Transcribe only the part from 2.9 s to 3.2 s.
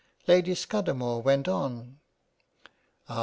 Ah